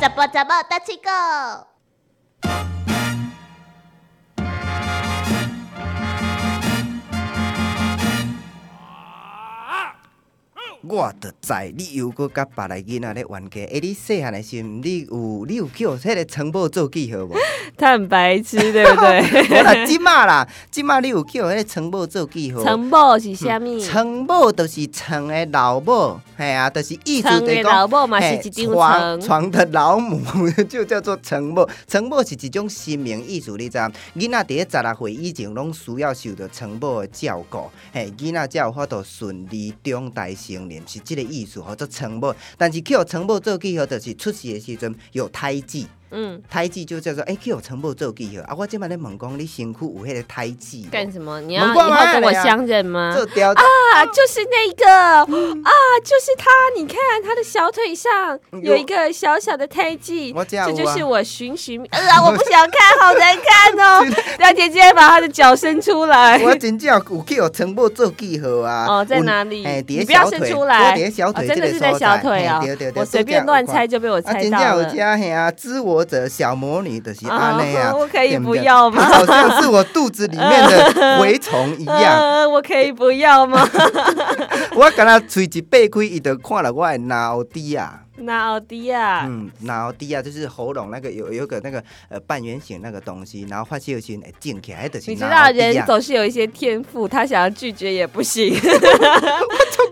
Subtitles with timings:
[0.00, 1.71] 怎么怎么大七个？
[10.92, 13.60] 我就知你又搁甲别个囡仔咧冤家。
[13.62, 17.34] 诶，你细汉的时阵，你有你有叫迄个城堡做记号无？
[17.78, 19.56] 他很白痴，对不对？
[19.56, 22.62] 我啦，即马啦，即马你有叫迄个城堡做记号？
[22.62, 23.82] 城堡是虾米？
[23.82, 27.72] 城堡就是床的老母，系啊，就是意思床的就讲。
[27.72, 30.20] 老母嘛是一张床床，床的老母
[30.68, 34.28] 就叫做成母，成母是一种新名意思，你知影？
[34.28, 42.34] 囡仔伫咧十六岁以前，拢需要受到成母的照顾，嘿，囡仔才有法度顺利长大成年，是即个意思，叫做成母。
[42.56, 45.86] 但是叫成母做记号，就是出事的时阵有胎记。
[46.14, 48.54] 嗯，胎记就叫做诶，叫成母做记号啊！
[48.54, 50.90] 我即摆咧问讲，你身躯有迄个胎记无？
[50.90, 51.40] 干什么？
[51.40, 53.14] 你要以门关后跟我相认吗？
[53.16, 55.72] 做雕啊，就是那个啊，
[56.04, 56.50] 就是他。
[56.76, 64.04] 你看他的小腿上有一个小小的胎记，我这就是我寻寻呃啊，我不想看，好难看哦。
[64.52, 66.38] 让姐姐把她的脚伸出来。
[66.42, 68.86] 我真正有去有全部做记号啊！
[68.86, 69.64] 哦，在哪里？
[69.64, 70.96] 哎，伫你不要咧小腿，伸出来，
[71.46, 72.92] 真的是在小腿啊嘿对对！
[72.92, 74.84] 对，我随便乱猜就被我啊，猜真正有到了。
[74.84, 82.18] 遮嘿啊，知我者小魔女的是安尼啊， 我可以不要吗她好像是我肚子里面的 蛔虫一样。
[82.18, 83.66] 呃，我可以不要吗？
[84.76, 88.00] 我敢若喙一背开，伊就看了我的脑底啊。
[88.22, 98.54] 那奥迪亚，嗯，脑底啊，就是喉咙那个有有个那个呃半圆形那个东西，然后发泄时会静起来，就是你知道脑底啊人总是有一些天赋，他想要拒绝也不行。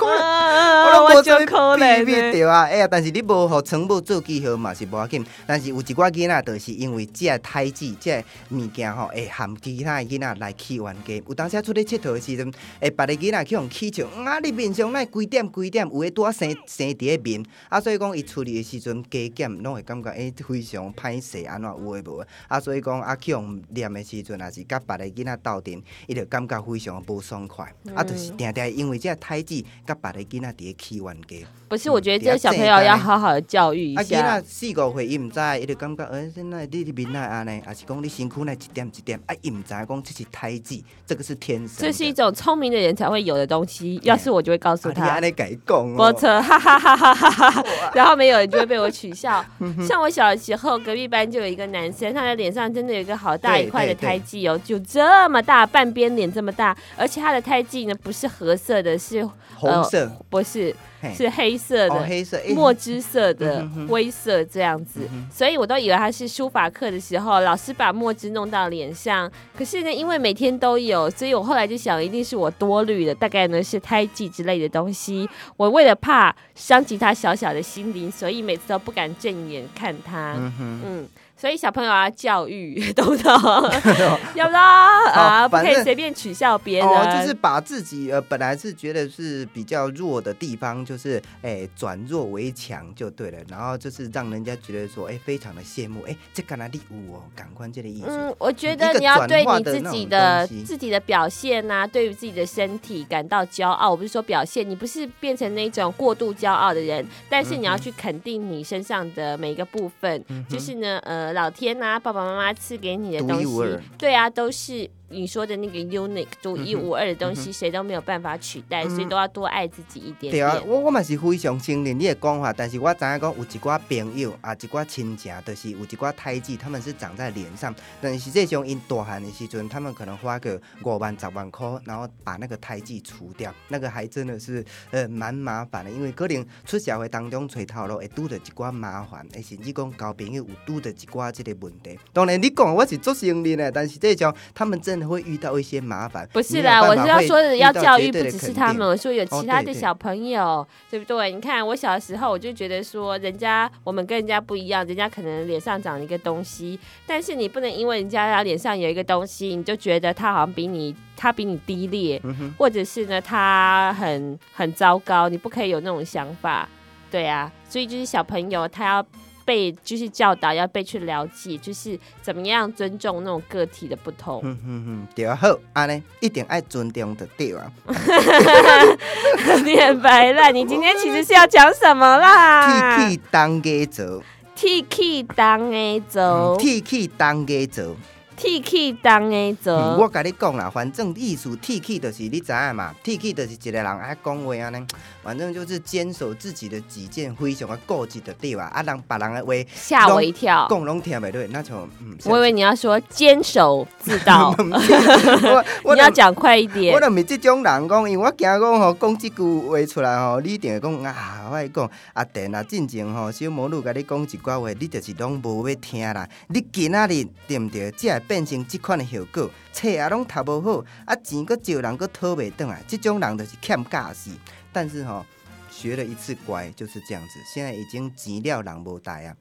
[0.00, 2.32] 我我拢无就做可怜避避呢。
[2.32, 11.22] 对啊，哎呀，但是你无互成母做记号嘛是无要紧，但是有一寡囡仔就是因为这个胎记、这个物件吼，会含其他的囡仔来起冤家。
[11.26, 22.26] 有当时出去佚佗的时阵，会别个囡仔去用起笑，嗯啊，你面上那几点几点，有诶拄啊生生伫咧面，啊，所以讲伊处理的时阵加减拢会感觉诶非常歹势，安怎有诶无？
[22.48, 31.36] 啊，所以讲啊去用念的时阵，也是甲别个囡仔斗阵，伊就感觉非常无爽快，啊，就是定定因为这个胎记甲别个囡仔伫咧起冤家。
[31.68, 34.46] 不是，我觉得这个小朋友要好好的教育一啊，囡下仔。
[34.48, 41.76] 四五岁，伊毋知，伊就感觉，诶、现在你的面奈安尼，还是讲你身躯奈一点一点，啊，伊毋知讲这是胎记，这个是天生。
[41.78, 45.22] 这是一种聪明的人才会有的东西，要是我就会告诉啊，你他安。
[45.22, 45.94] 尼甲伊讲哦。
[45.98, 47.64] 我车，哈哈哈哈哈哈！
[47.98, 49.44] 然后没有人就会被我取笑。
[49.84, 60.72] 像我小的时候，隔壁班就有一个男生，他的脸上真的有一个好大一块的胎记哦，就这么大，半边脸这么大，而且他的胎记呢不是褐色的，是红色，不是
[61.12, 61.94] 是黑色的。
[61.96, 65.00] 哦黑色，诶墨汁色的灰色这样子，
[65.32, 69.28] 所以我都以为他是书法课的时候，老师把墨汁弄到脸上。
[69.56, 75.28] 可是呢，因为每天都有，所以我后来就想，一定是我多虑了，大概呢是胎记之类的东西。
[75.56, 80.34] 我为了怕伤及他小小的心灵，所以每次都不敢正眼看他。
[80.36, 83.32] 嗯，嗯，所以小朋友要教育，懂不懂？
[84.34, 86.88] 要不然啊，不可以随便取笑别人。
[86.88, 98.06] 哦，就是把自己呃本来是觉得是比较弱的地方，就是哎转弱为强就对了，然后就是让人家觉得说，诶非常的羡慕，诶这干哪里有哦，感官这个意思。
[98.08, 103.90] 嗯，我觉得你要对你自己的自己的表现呐、对于自己的身体感到骄傲。
[103.90, 110.24] 我不是说表现，你不是变成那种过度骄傲的人，但是你要去肯定你身上的每一个部分。
[110.48, 141.98] 就是呢，呃，老天呐、爸爸妈妈赐给你的东西对啊，都是你说的那个 unique 独一无二的东西，谁都没有办法取代，所以都要多爱自己一点对啊，我我嘛是非常承认你的讲法，但是我知影讲有一寡朋友啊，一寡亲戚，就是有一寡胎记，他们是长在脸上，但是实际上因大汉的时阵，他们可能花个五万、十万块，然后把那个胎记除掉，那个还真的是呃蛮麻烦的，因为可能出社会当中找头路会拄着一寡麻烦，诶，甚至讲交朋友有拄着一寡这个问题。
[142.12, 146.28] 当然你讲我是做生意的，但是这种他们真的会遇到一些麻烦。
[146.32, 151.32] 不是啦，我是要说的，要教育不只是他们，我说有其他的小朋友，对不对？
[151.32, 166.68] 你看我小的时候，我就觉得说，人家我们跟人家不一样，人家可能脸上长了一个东西，但是你不能因为人家脸上有一个东西，你就觉得他好像比你他比你低劣，嗯或者是呢他很很糟糕，你不可以有那种想法，
[167.10, 169.06] 对啊，所以就是小朋友他要。
[169.48, 174.42] 被就是教导要被去了解，就是怎么样尊重那种个体的不同。
[174.44, 177.72] 嗯嗯嗯，对啊，好，安尼一定爱尊重的对啊。
[179.64, 182.98] 你很白烂，你今天其实是要讲什么啦？
[182.98, 184.22] 铁器当家做，
[184.54, 187.96] 铁器当的走，，T K 当家做，
[188.38, 194.86] T K 当的嗯我甲你讲啦，反正艺术 T K 就是你知影嘛，T K 就是一个人爱讲话安尼，
[195.22, 198.70] 反正就是坚守自己的己见，非常的固执的对吧？
[198.72, 200.66] 啊，人别人的话吓我一跳。
[200.70, 204.54] 讲拢听袂对，那就嗯，我以为你要说坚守自盗，
[205.82, 207.00] 我你要讲快一点我。
[207.00, 216.28] 就毋是即种人讲，因为我惊讲吼，讲即句话出来吼，你一定会讲啊，我会讲啊，电啊，进前吼，小魔女甲你讲一句话，你就是拢无要听啦。
[216.48, 217.88] 你今仔日对毋对？
[217.90, 224.30] 才会变成即款的效果，册啊拢读无好，啊钱搁借人搁讨袂转来，即种人就是欠教识。
[224.72, 225.24] 但是吼，
[225.70, 229.34] 学了一次乖就是这样子，现在已经钱了人无带啊。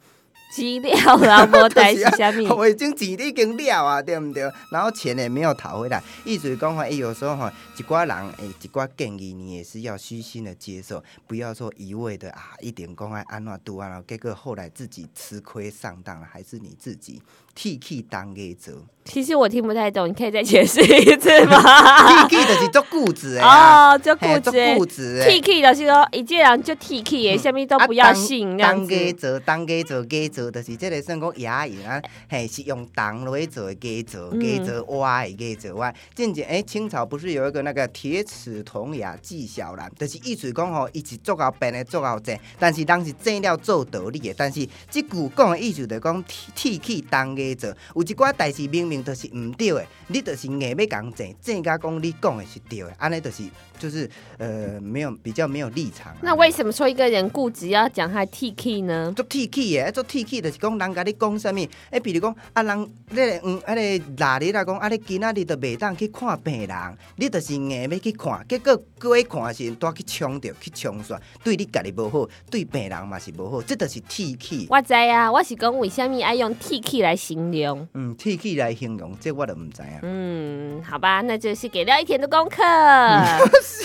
[0.49, 2.47] 资料啦， 无代是虾米？
[2.47, 4.49] 我已经钱已经了啊，对毋对？
[4.71, 17.21] 然后钱也没有讨回来，意思是讲话，哎，有时候哈，一寡人，哎，一寡建议你也是要虚心的接受，不要说一味的啊，一点讲爱安怎拄安怎，结果后来自己吃亏上当了，还是你自己
[17.57, 18.71] 替去当个做。
[19.03, 21.57] 其实我听不太懂，你可以再解释一次吗？
[22.27, 25.25] 替去就是做固执的啊，哦，做固执固执的。
[25.25, 28.57] ，T K 就是说，一介人就 T K 耶，下面都不要信。
[28.57, 35.95] 当家做，当家做，家做，就是这个算讲牙龈啊，嘿，是用当落去做的家做，嗯家做歪的家做歪。
[36.13, 44.33] 渐渐诶，清朝不是有一个那个铁齿铜牙纪晓岚，就是意思讲吼，伊是做到笨的，做到正，但是人是正了做道理的。
[44.37, 53.43] 但是即句讲的意思就是讲替替去当家做，有一寡代志明明就是毋对的，你就是硬要讲正，正甲讲你讲的是对的，安尼就是
[53.77, 56.19] 就是呃没有比较没有立场啊。
[56.21, 59.13] 那为什么说一个人固执要讲他 T K 呢？
[59.15, 74.67] 做 T K 的，做 T K 就是讲人甲你讲啥物，诶，比如讲啊，人咧嗯，啊你哪日来讲，啊你今仔日都袂当去看病人，你就是硬要去看，结果过去看的时阵，拄去冲着去冲煞，对你家己无好，对病人嘛是无好，这就是 T K。
[74.69, 77.87] 我知啊，我是讲为什么爱用 T K 来形容。
[77.93, 79.99] 嗯，T K 来形容，这我都唔知啊。
[80.03, 82.63] 嗯，好吧，那就是给廖一田的功课。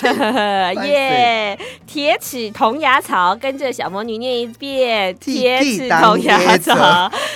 [0.85, 1.57] 耶！
[1.85, 5.15] 铁齿铜牙草，跟着小魔女念一遍。
[5.17, 6.73] 铁齿铜牙草，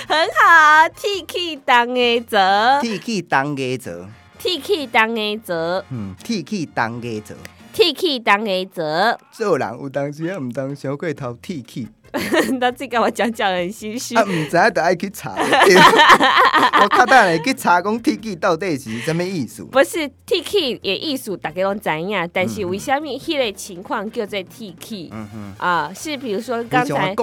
[0.08, 0.88] 很好。
[0.96, 7.36] T K 当 A 则 T K 当家做，，T K 当 A 则嗯，T K 当家做
[7.72, 9.18] ，，T K 当 A 则。
[9.32, 11.62] 做人有当时啊唔当小过头 T
[12.58, 14.22] 那这个我讲讲很心虚啊，。
[14.24, 15.34] 毋知影就爱去查。
[16.80, 19.62] 我较等下去查讲 T K 到底是什么意思。
[19.64, 25.92] 不是 T K 也意思，大家都知影，但是为什么迄个情况叫做 T K 嗯哼，啊？
[25.94, 27.14] 是比如说刚才。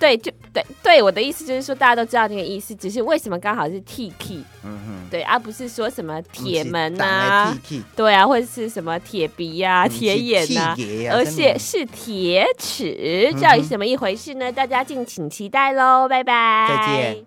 [0.00, 5.08] 对，就对对，我的意思就是说，大家都知道那个意思，只是为什么刚好是 T K 嗯哼。
[5.10, 7.58] 对，而、不是说什么铁门呐啊
[7.94, 14.50] 对啊，或者是什么铁鼻呀、啊铁眼呐、呐而且是铁齿，到底什么一回事呢？
[14.50, 17.26] 大家敬请期待喽，拜拜，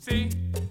[0.00, 0.65] 再见。